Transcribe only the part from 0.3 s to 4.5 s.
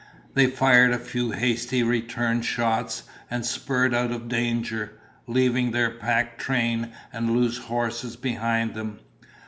They fired a few hasty return shots and spurred out of